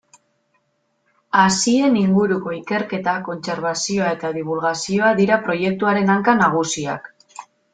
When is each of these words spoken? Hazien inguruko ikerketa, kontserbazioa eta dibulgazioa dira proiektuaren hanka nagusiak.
Hazien 1.41 1.99
inguruko 2.03 2.55
ikerketa, 2.59 3.13
kontserbazioa 3.29 4.09
eta 4.17 4.33
dibulgazioa 4.41 5.13
dira 5.23 5.41
proiektuaren 5.45 6.11
hanka 6.17 6.37
nagusiak. 6.45 7.11